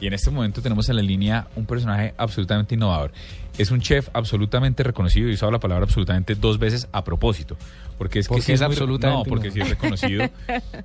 Y 0.00 0.06
en 0.06 0.14
este 0.14 0.30
momento 0.30 0.62
tenemos 0.62 0.88
en 0.88 0.96
la 0.96 1.02
línea 1.02 1.46
un 1.56 1.66
personaje 1.66 2.14
absolutamente 2.16 2.74
innovador. 2.74 3.12
Es 3.58 3.70
un 3.70 3.80
chef 3.80 4.08
absolutamente 4.14 4.82
reconocido 4.82 5.28
y 5.28 5.32
he 5.32 5.34
usado 5.34 5.52
la 5.52 5.60
palabra 5.60 5.84
absolutamente 5.84 6.34
dos 6.34 6.58
veces 6.58 6.88
a 6.92 7.04
propósito. 7.04 7.56
Porque 7.98 8.20
es 8.20 8.26
que 8.28 8.30
Porque 8.30 8.42
sí 8.42 8.52
es 8.52 8.60
muy- 8.60 8.66
absolutamente 8.66 9.18
No, 9.18 9.24
porque 9.24 9.50
sí 9.50 9.60
es 9.60 9.68
reconocido 9.68 10.24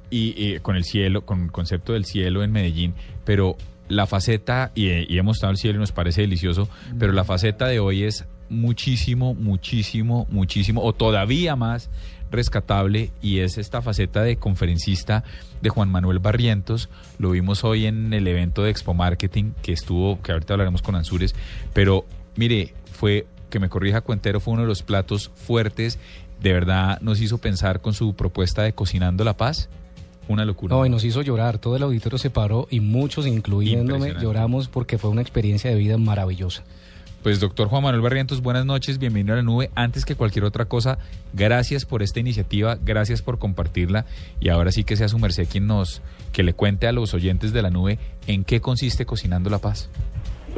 y, 0.09 0.33
y 0.37 0.59
con 0.59 0.75
el 0.75 0.83
cielo, 0.83 1.25
con 1.25 1.43
el 1.43 1.51
concepto 1.51 1.93
del 1.93 2.03
cielo 2.05 2.43
en 2.43 2.51
Medellín. 2.51 2.93
Pero 3.23 3.55
la 3.87 4.05
faceta, 4.07 4.71
y, 4.75 4.89
y 5.13 5.17
hemos 5.17 5.37
estado 5.37 5.51
al 5.51 5.57
cielo 5.57 5.77
y 5.77 5.79
nos 5.79 5.91
parece 5.93 6.21
delicioso, 6.21 6.67
pero 6.99 7.13
la 7.13 7.23
faceta 7.23 7.67
de 7.67 7.79
hoy 7.79 8.03
es 8.03 8.25
muchísimo, 8.49 9.33
muchísimo, 9.33 10.27
muchísimo, 10.29 10.83
o 10.83 10.91
todavía 10.93 11.55
más 11.55 11.89
rescatable 12.31 13.11
y 13.21 13.39
es 13.39 13.57
esta 13.57 13.81
faceta 13.81 14.21
de 14.23 14.37
conferencista 14.37 15.23
de 15.61 15.69
Juan 15.69 15.89
Manuel 15.89 16.19
Barrientos. 16.19 16.89
Lo 17.17 17.31
vimos 17.31 17.63
hoy 17.63 17.85
en 17.85 18.13
el 18.13 18.27
evento 18.27 18.63
de 18.63 18.71
Expo 18.71 18.93
Marketing 18.93 19.51
que 19.61 19.73
estuvo, 19.73 20.21
que 20.21 20.31
ahorita 20.31 20.53
hablaremos 20.53 20.81
con 20.81 20.95
Ansures, 20.95 21.35
pero 21.73 22.05
mire, 22.35 22.73
fue, 22.91 23.27
que 23.49 23.59
me 23.59 23.69
corrija 23.69 24.01
Cuentero, 24.01 24.39
fue 24.39 24.53
uno 24.53 24.63
de 24.63 24.67
los 24.67 24.83
platos 24.83 25.31
fuertes, 25.35 25.99
de 26.41 26.53
verdad 26.53 26.99
nos 27.01 27.21
hizo 27.21 27.37
pensar 27.37 27.81
con 27.81 27.93
su 27.93 28.13
propuesta 28.15 28.63
de 28.63 28.73
Cocinando 28.73 29.23
la 29.23 29.37
Paz. 29.37 29.69
Una 30.27 30.43
locura. 30.43 30.75
No, 30.75 30.85
y 30.87 30.89
nos 30.89 31.03
hizo 31.03 31.21
llorar. 31.21 31.59
Todo 31.59 31.75
el 31.75 31.83
auditorio 31.83 32.17
se 32.17 32.31
paró 32.31 32.67
y 32.71 32.79
muchos, 32.79 33.27
incluyéndome, 33.27 34.15
lloramos 34.19 34.67
porque 34.67 34.97
fue 34.97 35.11
una 35.11 35.21
experiencia 35.21 35.69
de 35.69 35.75
vida 35.75 35.99
maravillosa. 35.99 36.63
Pues 37.25 37.39
doctor 37.39 37.69
Juan 37.69 37.81
Manuel 37.81 38.03
Barrientos, 38.03 38.43
buenas 38.43 38.67
noches, 38.67 38.99
bienvenido 38.99 39.33
a 39.33 39.37
la 39.37 39.41
nube. 39.41 39.71
Antes 39.73 40.05
que 40.05 40.13
cualquier 40.13 40.45
otra 40.45 40.65
cosa, 40.65 40.99
gracias 41.33 41.83
por 41.83 42.03
esta 42.03 42.19
iniciativa, 42.19 42.77
gracias 42.79 43.23
por 43.23 43.39
compartirla 43.39 44.05
y 44.39 44.49
ahora 44.49 44.71
sí 44.71 44.83
que 44.83 44.95
sea 44.95 45.07
su 45.07 45.17
merced 45.17 45.47
quien 45.51 45.65
nos, 45.65 46.03
que 46.31 46.43
le 46.43 46.53
cuente 46.53 46.85
a 46.85 46.91
los 46.91 47.15
oyentes 47.15 47.51
de 47.51 47.63
la 47.63 47.71
nube 47.71 47.97
en 48.27 48.43
qué 48.43 48.61
consiste 48.61 49.07
Cocinando 49.07 49.49
la 49.49 49.57
Paz. 49.57 49.89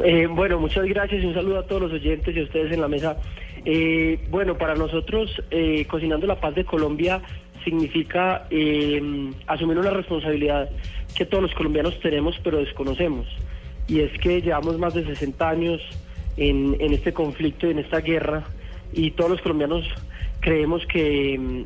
Eh, 0.04 0.26
bueno, 0.26 0.60
muchas 0.60 0.84
gracias 0.84 1.22
y 1.22 1.26
un 1.26 1.32
saludo 1.32 1.60
a 1.60 1.66
todos 1.66 1.80
los 1.80 1.92
oyentes 1.92 2.36
y 2.36 2.40
a 2.40 2.42
ustedes 2.42 2.70
en 2.70 2.82
la 2.82 2.88
mesa. 2.88 3.16
Eh, 3.64 4.26
bueno, 4.28 4.58
para 4.58 4.74
nosotros, 4.74 5.30
eh, 5.50 5.86
Cocinando 5.86 6.26
la 6.26 6.38
Paz 6.38 6.54
de 6.54 6.66
Colombia 6.66 7.22
significa 7.64 8.46
eh, 8.50 9.32
asumir 9.46 9.78
una 9.78 9.88
responsabilidad 9.88 10.68
que 11.16 11.24
todos 11.24 11.44
los 11.44 11.54
colombianos 11.54 11.98
tenemos 12.00 12.38
pero 12.44 12.58
desconocemos. 12.58 13.26
Y 13.86 14.00
es 14.00 14.12
que 14.20 14.42
llevamos 14.42 14.78
más 14.78 14.92
de 14.92 15.06
60 15.06 15.48
años 15.48 15.80
en, 16.38 16.76
en 16.80 16.92
este 16.94 17.12
conflicto 17.12 17.66
y 17.66 17.72
en 17.72 17.80
esta 17.80 18.00
guerra 18.00 18.44
y 18.92 19.10
todos 19.10 19.30
los 19.30 19.40
colombianos 19.42 19.84
creemos 20.40 20.86
que, 20.86 21.36
mm, 21.38 21.62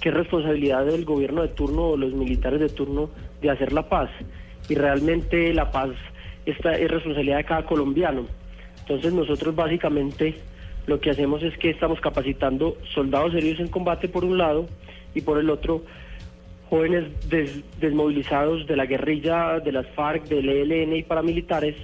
que 0.00 0.08
es 0.10 0.14
responsabilidad 0.14 0.84
del 0.84 1.04
gobierno 1.04 1.42
de 1.42 1.48
turno 1.48 1.90
o 1.90 1.96
los 1.96 2.12
militares 2.12 2.60
de 2.60 2.68
turno 2.68 3.08
de 3.40 3.50
hacer 3.50 3.72
la 3.72 3.88
paz. 3.88 4.10
Y 4.68 4.74
realmente 4.74 5.52
la 5.54 5.70
paz 5.70 5.90
esta 6.44 6.76
es 6.76 6.90
responsabilidad 6.90 7.36
de 7.38 7.44
cada 7.44 7.64
colombiano. 7.64 8.26
Entonces 8.80 9.12
nosotros 9.12 9.54
básicamente 9.54 10.34
lo 10.86 10.98
que 11.00 11.10
hacemos 11.10 11.42
es 11.44 11.56
que 11.58 11.70
estamos 11.70 12.00
capacitando 12.00 12.76
soldados 12.92 13.32
heridos 13.34 13.60
en 13.60 13.68
combate 13.68 14.08
por 14.08 14.24
un 14.24 14.36
lado 14.38 14.66
y 15.14 15.20
por 15.20 15.38
el 15.38 15.48
otro 15.50 15.82
jóvenes 16.68 17.04
des- 17.28 17.62
desmovilizados 17.80 18.66
de 18.66 18.76
la 18.76 18.86
guerrilla, 18.86 19.60
de 19.60 19.70
las 19.72 19.86
FARC, 19.94 20.24
del 20.24 20.48
ELN 20.48 20.96
y 20.96 21.02
paramilitares 21.04 21.76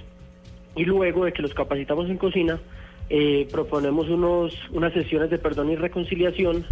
y 0.75 0.85
luego 0.85 1.25
de 1.25 1.33
que 1.33 1.41
los 1.41 1.53
capacitamos 1.53 2.09
en 2.09 2.17
cocina, 2.17 2.59
eh, 3.09 3.47
proponemos 3.51 4.07
unos, 4.09 4.53
unas 4.71 4.93
sesiones 4.93 5.29
de 5.29 5.39
perdón 5.39 5.71
y 5.71 5.75
reconciliación 5.75 6.65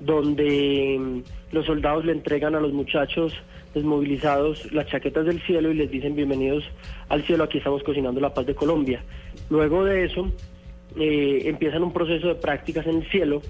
donde 0.00 0.96
mm, 0.98 1.54
los 1.54 1.66
soldados 1.66 2.04
le 2.04 2.12
entregan 2.12 2.54
a 2.54 2.60
los 2.60 2.72
muchachos 2.72 3.32
desmovilizados 3.74 4.72
las 4.72 4.86
chaquetas 4.86 5.26
del 5.26 5.40
cielo 5.42 5.70
y 5.70 5.74
les 5.74 5.90
dicen 5.90 6.14
bienvenidos 6.14 6.64
al 7.08 7.22
cielo, 7.24 7.44
aquí 7.44 7.58
estamos 7.58 7.82
cocinando 7.82 8.20
la 8.20 8.34
paz 8.34 8.46
de 8.46 8.54
Colombia. 8.54 9.02
Luego 9.50 9.84
de 9.84 10.04
eso 10.04 10.30
eh, 10.98 11.42
empiezan 11.44 11.82
un 11.82 11.92
proceso 11.92 12.28
de 12.28 12.34
prácticas 12.36 12.86
en 12.86 12.98
el 12.98 13.10
cielo 13.10 13.42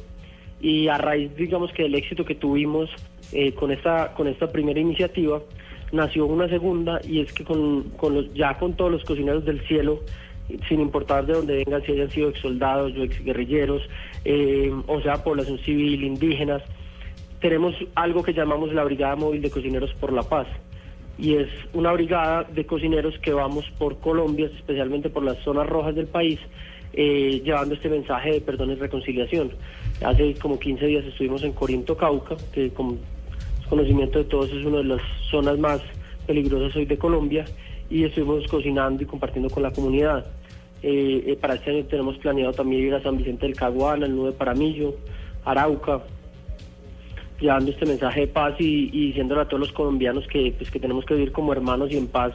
y 0.61 0.89
a 0.89 0.99
raíz, 0.99 1.35
digamos 1.37 1.73
que 1.73 1.85
del 1.85 1.95
éxito 1.95 2.25
que 2.25 2.35
tuvimos 2.35 2.91
eh, 3.33 3.53
con 3.53 3.71
esta 3.71 4.15
con 4.15 4.27
esta 4.27 4.51
primera 4.51 4.81
iniciativa, 4.81 5.41
nació 5.93 6.27
una 6.27 6.49
segunda 6.49 7.01
y 7.05 7.21
es 7.21 7.33
que 7.33 7.45
con, 7.45 7.85
con 7.97 8.15
los, 8.15 8.35
ya 8.35 8.59
con 8.59 8.75
todos 8.75 8.91
los 8.91 9.05
cocineros 9.05 9.45
del 9.45 9.61
cielo, 9.67 10.01
sin 10.69 10.81
importar 10.81 11.27
de 11.27 11.35
dónde 11.35 11.65
vengan, 11.65 11.83
si 11.83 11.93
hayan 11.93 12.11
sido 12.11 12.31
ex 12.31 12.41
soldados 12.41 12.93
o 12.97 13.03
ex 13.03 13.23
guerrilleros, 13.23 13.83
eh, 14.25 14.73
o 14.87 15.01
sea, 15.01 15.23
población 15.23 15.59
civil, 15.59 16.05
indígenas, 16.05 16.63
tenemos 17.41 17.75
algo 17.95 18.23
que 18.23 18.33
llamamos 18.33 18.73
la 18.73 18.85
Brigada 18.85 19.17
Móvil 19.17 19.43
de 19.43 19.51
Cocineros 19.51 19.93
por 19.95 20.13
la 20.13 20.23
Paz. 20.23 20.47
Y 21.19 21.35
es 21.35 21.49
una 21.73 21.93
brigada 21.93 22.45
de 22.45 22.65
cocineros 22.65 23.19
que 23.19 23.33
vamos 23.33 23.69
por 23.77 23.99
Colombia, 23.99 24.49
especialmente 24.57 25.11
por 25.11 25.25
las 25.25 25.37
zonas 25.39 25.67
rojas 25.67 25.95
del 25.97 26.07
país, 26.07 26.39
eh, 26.93 27.43
llevando 27.45 27.75
este 27.75 27.89
mensaje 27.89 28.35
de 28.35 28.41
perdón 28.41 28.71
y 28.71 28.75
reconciliación. 28.77 29.51
Hace 30.05 30.35
como 30.35 30.59
15 30.59 30.87
días 30.87 31.05
estuvimos 31.05 31.43
en 31.43 31.53
Corinto, 31.53 31.97
Cauca, 31.97 32.37
que 32.53 32.71
como 32.71 32.99
conocimiento 33.69 34.19
de 34.19 34.25
todos 34.25 34.51
es 34.51 34.65
una 34.65 34.79
de 34.79 34.85
las 34.85 35.01
zonas 35.31 35.59
más 35.59 35.81
peligrosas 36.27 36.75
hoy 36.77 36.85
de 36.85 36.99
Colombia, 36.99 37.45
y 37.91 38.05
estuvimos 38.05 38.47
cocinando 38.49 39.03
y 39.03 39.07
compartiendo 39.07 39.51
con 39.51 39.63
la 39.63 39.73
comunidad. 39.73 40.27
Eh, 40.83 41.25
eh, 41.27 41.39
para 41.41 41.55
este 41.55 41.71
año 41.71 41.85
tenemos 41.85 42.17
planeado 42.19 42.53
también 42.53 42.87
ir 42.87 42.95
a 42.95 43.03
San 43.03 43.17
Vicente 43.17 43.47
del 43.47 43.57
Caguán, 43.57 44.05
al 44.05 44.15
Nube 44.15 44.33
Paramillo, 44.33 44.95
Arauca, 45.45 46.03
llevando 47.41 47.71
este 47.71 47.87
mensaje 47.87 48.21
de 48.21 48.27
paz 48.29 48.55
y, 48.59 48.91
y 48.93 49.07
diciéndole 49.09 49.43
a 49.43 49.45
todos 49.47 49.61
los 49.61 49.73
colombianos 49.73 50.27
que, 50.29 50.53
pues, 50.57 50.71
que 50.71 50.81
tenemos 50.81 51.05
que 51.05 51.15
vivir 51.15 51.33
como 51.33 51.53
hermanos 51.53 51.91
y 51.91 51.97
en 51.97 52.09
paz 52.09 52.33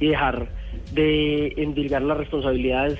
y 0.00 0.08
dejar 0.08 0.48
de 0.92 1.54
endilgar 1.56 2.02
las 2.02 2.18
responsabilidades 2.18 2.98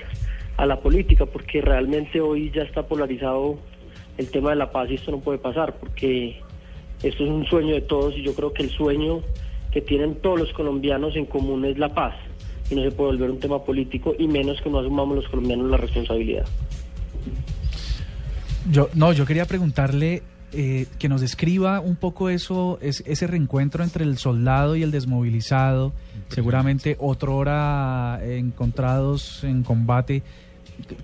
a 0.56 0.64
la 0.64 0.80
política, 0.80 1.26
porque 1.26 1.60
realmente 1.60 2.20
hoy 2.20 2.50
ya 2.50 2.62
está 2.62 2.86
polarizado 2.86 3.58
el 4.16 4.30
tema 4.30 4.50
de 4.50 4.56
la 4.56 4.70
paz 4.70 4.90
y 4.90 4.94
esto 4.94 5.10
no 5.10 5.20
puede 5.20 5.38
pasar, 5.38 5.76
porque 5.78 6.40
esto 7.02 7.24
es 7.24 7.30
un 7.30 7.44
sueño 7.46 7.74
de 7.74 7.82
todos 7.82 8.16
y 8.16 8.22
yo 8.22 8.34
creo 8.34 8.52
que 8.52 8.62
el 8.62 8.70
sueño 8.70 9.20
que 9.70 9.80
tienen 9.80 10.16
todos 10.16 10.38
los 10.38 10.52
colombianos 10.52 11.16
en 11.16 11.26
común 11.26 11.64
es 11.64 11.78
la 11.78 11.92
paz 11.94 12.14
y 12.70 12.74
no 12.74 12.82
se 12.82 12.90
puede 12.90 13.12
volver 13.12 13.30
un 13.30 13.40
tema 13.40 13.62
político 13.62 14.14
y 14.18 14.26
menos 14.26 14.60
que 14.60 14.70
no 14.70 14.80
asumamos 14.80 15.16
los 15.16 15.28
colombianos 15.28 15.70
la 15.70 15.76
responsabilidad. 15.76 16.46
Yo, 18.70 18.88
no, 18.94 19.12
yo 19.12 19.26
quería 19.26 19.44
preguntarle 19.44 20.22
eh, 20.52 20.86
que 20.98 21.08
nos 21.08 21.20
describa 21.20 21.80
un 21.80 21.96
poco 21.96 22.30
eso, 22.30 22.78
es, 22.80 23.02
ese 23.06 23.26
reencuentro 23.26 23.84
entre 23.84 24.04
el 24.04 24.16
soldado 24.16 24.76
y 24.76 24.82
el 24.82 24.90
desmovilizado, 24.90 25.92
seguramente 26.28 26.96
otrora 26.98 28.18
encontrados 28.24 29.44
en 29.44 29.62
combate. 29.62 30.22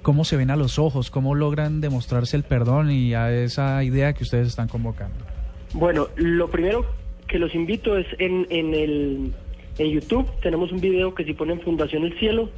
¿Cómo 0.02 0.24
se 0.24 0.36
ven 0.36 0.50
a 0.50 0.56
los 0.56 0.78
ojos? 0.78 1.10
¿Cómo 1.10 1.34
logran 1.34 1.80
demostrarse 1.80 2.36
el 2.36 2.42
perdón 2.42 2.90
y 2.90 3.14
a 3.14 3.32
esa 3.32 3.82
idea 3.84 4.12
que 4.12 4.24
ustedes 4.24 4.48
están 4.48 4.68
convocando? 4.68 5.24
Bueno, 5.74 6.08
lo 6.16 6.50
primero 6.50 6.84
que 7.26 7.38
los 7.38 7.54
invito 7.54 7.96
es 7.96 8.06
en, 8.18 8.46
en, 8.50 8.74
el, 8.74 9.32
en 9.78 9.90
YouTube, 9.90 10.28
tenemos 10.42 10.70
un 10.70 10.80
video 10.80 11.14
que 11.14 11.24
si 11.24 11.32
ponen 11.32 11.60
Fundación 11.60 12.04
El 12.04 12.18
Cielo, 12.18 12.50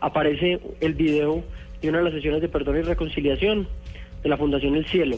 aparece 0.00 0.58
el 0.80 0.94
video 0.94 1.44
de 1.82 1.88
una 1.90 1.98
de 1.98 2.04
las 2.04 2.14
sesiones 2.14 2.40
de 2.40 2.48
perdón 2.48 2.78
y 2.78 2.82
reconciliación 2.82 3.68
de 4.22 4.28
la 4.28 4.38
Fundación 4.38 4.74
El 4.74 4.86
Cielo. 4.86 5.16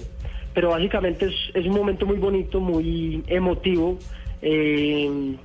Pero 0.53 0.71
básicamente 0.71 1.27
es, 1.27 1.35
es 1.55 1.65
un 1.67 1.75
momento 1.75 2.07
muy 2.07 2.17
bonito, 2.17 2.59
muy 2.59 3.23
emotivo. 3.29 3.99
Eh, 4.43 5.37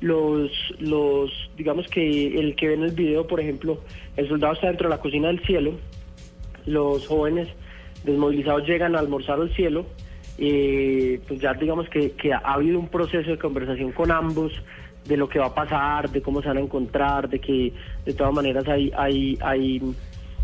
los, 0.00 0.50
los, 0.78 1.30
digamos 1.58 1.86
que 1.88 2.38
el 2.38 2.56
que 2.56 2.68
ve 2.68 2.74
en 2.74 2.84
el 2.84 2.92
video, 2.92 3.26
por 3.26 3.38
ejemplo, 3.38 3.80
el 4.16 4.28
soldado 4.28 4.54
está 4.54 4.68
dentro 4.68 4.88
de 4.88 4.96
la 4.96 5.02
cocina 5.02 5.28
del 5.28 5.40
cielo, 5.40 5.74
los 6.64 7.06
jóvenes 7.06 7.48
desmovilizados 8.04 8.66
llegan 8.66 8.96
a 8.96 8.98
almorzar 8.98 9.38
al 9.38 9.54
cielo, 9.54 9.84
eh, 10.40 11.20
pues 11.28 11.38
ya 11.38 11.52
digamos 11.54 11.88
que, 11.90 12.12
que 12.12 12.32
ha 12.32 12.38
habido 12.38 12.78
un 12.78 12.88
proceso 12.88 13.30
de 13.30 13.38
conversación 13.38 13.92
con 13.92 14.10
ambos 14.10 14.52
de 15.04 15.16
lo 15.16 15.28
que 15.28 15.38
va 15.38 15.46
a 15.46 15.54
pasar, 15.54 16.10
de 16.10 16.22
cómo 16.22 16.40
se 16.40 16.48
van 16.48 16.56
a 16.56 16.60
encontrar, 16.60 17.28
de 17.28 17.38
que 17.38 17.72
de 18.06 18.14
todas 18.14 18.32
maneras 18.32 18.66
hay, 18.66 18.90
hay, 18.96 19.38
hay 19.42 19.82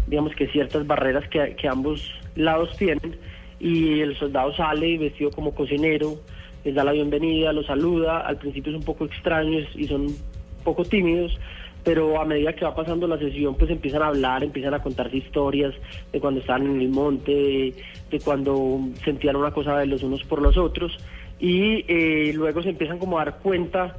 digamos 0.06 0.34
que 0.34 0.48
ciertas 0.48 0.86
barreras 0.86 1.26
que, 1.28 1.68
ambos 1.68 2.12
lados 2.34 2.76
tienen. 2.76 3.16
Y 3.58 4.00
el 4.00 4.16
soldado 4.18 4.54
sale 4.54 4.98
vestido 4.98 5.30
como 5.30 5.54
cocinero, 5.54 6.16
les 6.64 6.74
da 6.74 6.84
la 6.84 6.92
bienvenida, 6.92 7.52
los 7.54 7.66
saluda, 7.66 8.20
al 8.20 8.36
principio 8.36 8.72
es 8.72 8.78
un 8.78 8.84
poco 8.84 9.06
extraño 9.06 9.58
es- 9.58 9.74
y 9.74 9.86
son 9.86 10.02
un 10.02 10.16
poco 10.62 10.84
tímidos, 10.84 11.38
pero 11.86 12.20
a 12.20 12.24
medida 12.24 12.52
que 12.52 12.64
va 12.64 12.74
pasando 12.74 13.06
la 13.06 13.16
sesión 13.16 13.54
pues 13.54 13.70
empiezan 13.70 14.02
a 14.02 14.08
hablar, 14.08 14.42
empiezan 14.42 14.74
a 14.74 14.82
contarse 14.82 15.18
historias 15.18 15.72
de 16.12 16.18
cuando 16.18 16.40
estaban 16.40 16.66
en 16.66 16.80
el 16.80 16.88
monte, 16.88 17.72
de, 18.10 18.20
cuando 18.24 18.80
sentían 19.04 19.36
una 19.36 19.52
cosa 19.52 19.78
de 19.78 19.86
los 19.86 20.02
unos 20.02 20.24
por 20.24 20.42
los 20.42 20.56
otros 20.56 20.98
y 21.38 21.84
eh, 21.86 22.32
luego 22.34 22.60
se 22.60 22.70
empiezan 22.70 22.98
como 22.98 23.20
a 23.20 23.24
dar 23.24 23.38
cuenta 23.38 23.98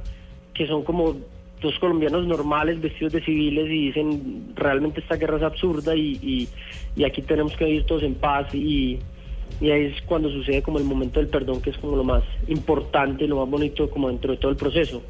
que 0.52 0.66
son 0.66 0.84
como 0.84 1.16
dos 1.62 1.78
colombianos 1.78 2.26
normales 2.26 2.78
vestidos 2.78 3.14
de 3.14 3.24
civiles 3.24 3.64
y 3.70 3.86
dicen 3.86 4.52
realmente 4.54 5.00
esta 5.00 5.16
guerra 5.16 5.38
es 5.38 5.44
absurda 5.44 5.96
y, 5.96 6.18
y, 6.22 6.48
y 6.94 7.04
aquí 7.04 7.22
tenemos 7.22 7.56
que 7.56 7.64
vivir 7.64 7.86
todos 7.86 8.02
en 8.02 8.16
paz 8.16 8.54
y, 8.54 8.98
y 9.62 9.70
ahí 9.70 9.86
es 9.86 10.02
cuando 10.02 10.28
sucede 10.28 10.60
como 10.60 10.76
el 10.76 10.84
momento 10.84 11.20
del 11.20 11.30
perdón 11.30 11.62
que 11.62 11.70
es 11.70 11.78
como 11.78 11.96
lo 11.96 12.04
más 12.04 12.22
importante, 12.48 13.26
lo 13.26 13.36
más 13.36 13.48
bonito 13.48 13.88
como 13.88 14.08
dentro 14.08 14.32
de 14.32 14.36
todo 14.36 14.50
el 14.50 14.58
proceso. 14.58 15.02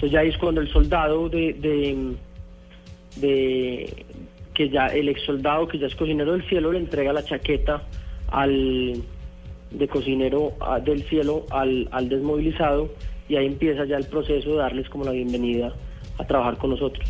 Entonces 0.00 0.12
ya 0.12 0.22
es 0.22 0.38
cuando 0.38 0.62
el 0.62 0.72
soldado 0.72 1.28
de, 1.28 1.52
de, 1.52 2.16
de 3.16 4.06
que 4.54 4.70
ya 4.70 4.86
el 4.86 5.10
ex 5.10 5.20
soldado 5.26 5.68
que 5.68 5.78
ya 5.78 5.88
es 5.88 5.94
cocinero 5.94 6.32
del 6.32 6.48
cielo 6.48 6.72
le 6.72 6.78
entrega 6.78 7.12
la 7.12 7.22
chaqueta 7.22 7.82
al 8.28 9.04
de 9.70 9.88
cocinero 9.88 10.54
del 10.86 11.02
cielo 11.02 11.44
al, 11.50 11.86
al 11.92 12.08
desmovilizado 12.08 12.88
y 13.28 13.36
ahí 13.36 13.44
empieza 13.44 13.84
ya 13.84 13.98
el 13.98 14.06
proceso 14.06 14.52
de 14.52 14.56
darles 14.56 14.88
como 14.88 15.04
la 15.04 15.10
bienvenida 15.10 15.74
a 16.16 16.24
trabajar 16.24 16.56
con 16.56 16.70
nosotros. 16.70 17.06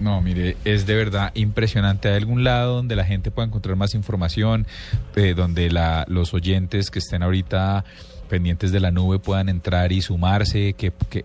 No, 0.00 0.20
mire, 0.20 0.56
es 0.64 0.84
de 0.84 0.96
verdad 0.96 1.30
impresionante. 1.34 2.08
¿Hay 2.08 2.16
algún 2.16 2.42
lado 2.42 2.74
donde 2.74 2.96
la 2.96 3.04
gente 3.04 3.30
pueda 3.30 3.46
encontrar 3.46 3.76
más 3.76 3.94
información, 3.94 4.66
eh, 5.14 5.34
donde 5.34 5.70
la, 5.70 6.04
los 6.08 6.34
oyentes 6.34 6.90
que 6.90 6.98
estén 6.98 7.22
ahorita 7.22 7.84
pendientes 8.28 8.72
de 8.72 8.80
la 8.80 8.90
nube 8.90 9.20
puedan 9.20 9.48
entrar 9.48 9.92
y 9.92 10.02
sumarse? 10.02 10.74
Que, 10.74 10.92
que, 11.08 11.24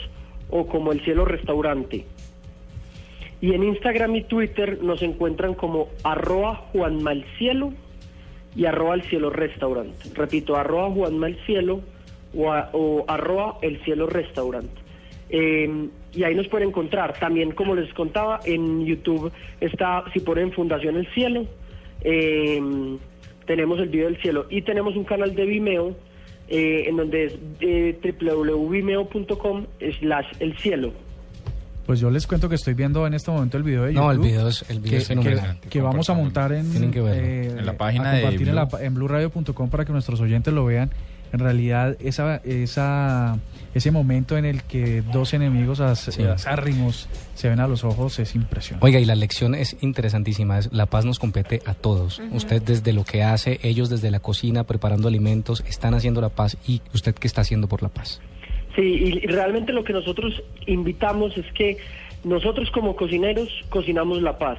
o 0.51 0.67
como 0.67 0.93
El 0.93 1.01
Cielo 1.05 1.25
Restaurante. 1.25 2.05
Y 3.41 3.53
en 3.55 3.65
Instagram 3.65 4.15
y 4.17 4.23
Twitter 4.23 4.79
nos 4.83 5.03
encuentran 5.03 5.55
como 5.55 5.89
arroba 6.05 6.55
Juanmalcielo 6.73 7.73
y 8.55 8.67
arroba 8.67 8.95
El 8.95 9.03
Cielo 9.03 9.31
Restaurante. 9.31 9.97
Repito, 10.15 10.55
arroba 10.57 10.91
Juanmalcielo 10.93 11.81
o, 12.37 12.53
a- 12.53 12.71
o 12.73 13.05
arroba 13.09 13.59
El 13.63 13.83
Cielo 13.85 14.07
Restaurante. 14.07 14.81
Eh, 15.31 15.89
y 16.13 16.23
ahí 16.23 16.35
nos 16.35 16.47
pueden 16.49 16.69
encontrar. 16.69 17.15
También, 17.19 17.53
como 17.53 17.75
les 17.75 17.93
contaba, 17.95 18.41
en 18.45 18.85
YouTube 18.85 19.33
está, 19.61 20.05
si 20.13 20.21
ponen 20.21 20.53
Fundación 20.53 20.97
El 20.97 21.07
Cielo, 21.15 21.47
eh, 22.03 22.61
tenemos 23.47 23.79
el 23.81 23.89
video 23.89 24.07
del 24.07 24.21
cielo 24.21 24.47
y 24.51 24.63
tenemos 24.63 24.97
un 24.97 25.05
canal 25.05 25.35
de 25.35 25.45
Vimeo 25.45 25.97
eh, 26.49 26.85
en 26.87 26.97
donde 26.97 27.25
es 27.25 27.39
eh, 27.61 27.99
www.vimeo.com 28.21 29.67
slash 30.01 30.27
el 30.41 30.57
cielo. 30.59 30.93
Pues 31.87 32.01
yo 32.01 32.11
les 32.11 32.27
cuento 32.27 32.49
que 32.49 32.55
estoy 32.55 32.73
viendo 32.73 33.07
en 33.07 33.13
este 33.13 33.31
momento 33.31 33.59
el 33.59 33.63
video 33.63 33.83
de 33.85 33.93
YouTube. 33.93 34.05
No, 34.05 34.11
el 34.13 34.19
video 34.19 34.49
es, 34.49 34.65
el 34.71 34.81
video 34.81 34.93
que, 34.93 35.03
es 35.03 35.09
que- 35.61 35.69
que 35.69 35.81
vamos 35.83 36.09
a 36.09 36.15
montar 36.15 36.53
en, 36.53 36.91
que 36.91 37.01
eh, 37.01 37.47
En 37.59 37.67
la 37.67 37.77
página 37.77 38.11
a 38.11 38.15
de 38.15 38.23
compartir 38.23 38.49
en, 38.49 38.55
la, 38.55 38.65
Blue. 38.65 38.79
en 38.81 38.95
blueradio.com 38.95 39.69
para 39.69 39.85
que 39.85 39.93
nuestros 39.93 40.19
oyentes 40.21 40.55
lo 40.55 40.65
vean. 40.65 40.91
En 41.35 41.41
realidad, 41.41 41.97
esa, 41.99 42.37
esa, 42.45 43.41
ese 43.75 43.91
momento 43.91 44.39
en 44.39 44.45
el 44.45 44.63
que 44.63 45.03
dos 45.03 45.35
enemigos 45.35 45.83
Sí. 45.97 46.23
acérrimos 46.23 47.09
se 47.35 47.49
ven 47.49 47.59
a 47.59 47.67
los 47.67 47.83
ojos 47.83 48.21
es 48.21 48.37
impresionante. 48.37 48.87
Oiga, 48.87 49.01
y 49.01 49.05
la 49.05 49.17
lección 49.17 49.57
es 49.57 49.77
interesantísima. 49.81 50.61
es 50.61 50.73
la 50.73 50.87
paz 50.87 51.05
nos 51.05 51.19
compete 51.19 51.61
a 51.67 51.75
todos. 51.75 52.23
Usted 52.31 52.63
desde 52.63 52.93
lo 52.93 53.03
que 53.03 53.25
hace, 53.25 53.59
ellos 53.65 53.91
desde 53.91 54.13
la 54.13 54.21
cocina 54.21 54.63
preparando 54.63 55.09
alimentos, 55.09 55.65
están 55.67 55.95
haciendo 55.95 56.21
la 56.21 56.29
paz. 56.29 56.57
¿Y 56.69 56.83
usted 56.95 57.17
qué 57.17 57.27
está 57.27 57.41
haciendo 57.41 57.67
por 57.67 57.83
la 57.83 57.89
paz? 57.89 58.21
Sí, 58.77 58.83
y 58.83 59.27
realmente 59.27 59.73
lo 59.73 59.83
que 59.83 59.93
nosotros 59.93 60.41
invitamos 60.67 61.37
es 61.37 61.47
que 61.55 61.79
nosotros 62.23 62.71
como 62.71 62.95
cocineros 62.95 63.49
cocinamos 63.71 64.23
la 64.23 64.39
paz. 64.39 64.59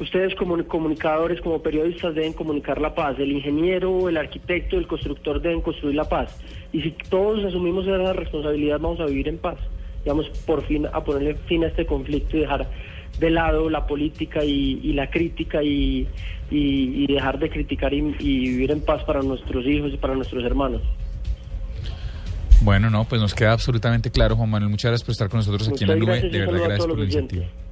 Ustedes 0.00 0.34
como 0.34 0.62
comunicadores, 0.66 1.40
como 1.40 1.62
periodistas 1.62 2.14
deben 2.16 2.32
comunicar 2.32 2.80
la 2.80 2.94
paz. 2.94 3.16
El 3.18 3.30
ingeniero, 3.30 4.08
el 4.08 4.16
arquitecto, 4.16 4.76
el 4.76 4.86
constructor 4.88 5.40
deben 5.40 5.60
construir 5.60 5.94
la 5.94 6.08
paz. 6.08 6.36
Y 6.72 6.80
si 6.82 6.90
todos 7.08 7.44
asumimos 7.44 7.86
esa 7.86 8.12
responsabilidad 8.12 8.80
vamos 8.80 8.98
a 9.00 9.06
vivir 9.06 9.28
en 9.28 9.38
paz. 9.38 9.56
Y 10.04 10.08
vamos 10.08 10.28
por 10.46 10.66
fin 10.66 10.86
a 10.92 11.04
ponerle 11.04 11.36
fin 11.46 11.62
a 11.64 11.68
este 11.68 11.86
conflicto 11.86 12.36
y 12.36 12.40
dejar 12.40 12.68
de 13.20 13.30
lado 13.30 13.70
la 13.70 13.86
política 13.86 14.44
y, 14.44 14.80
y 14.82 14.92
la 14.94 15.08
crítica 15.08 15.62
y, 15.62 16.08
y- 16.50 17.04
y 17.04 17.06
dejar 17.06 17.38
de 17.38 17.48
criticar 17.48 17.94
y, 17.94 17.98
y 18.18 18.40
vivir 18.40 18.72
en 18.72 18.80
paz 18.84 19.04
para 19.04 19.22
nuestros 19.22 19.64
hijos 19.64 19.92
y 19.94 19.96
para 19.96 20.14
nuestros 20.16 20.42
hermanos. 20.44 20.82
Bueno, 22.62 22.90
no, 22.90 23.04
pues 23.04 23.20
nos 23.20 23.34
queda 23.34 23.52
absolutamente 23.52 24.10
claro, 24.10 24.34
Juan 24.36 24.50
Manuel. 24.50 24.70
Muchas 24.70 24.90
gracias 24.90 25.04
por 25.06 25.12
estar 25.12 25.28
con 25.28 25.38
nosotros 25.38 25.68
aquí 25.68 25.84
en 25.84 25.90
la 25.90 25.96
nube. 25.96 26.20
De 26.20 26.38
verdad, 26.40 26.52
gracias 26.64 26.86
por 26.86 26.98
iniciativa. 26.98 27.42
oyentes. 27.44 27.63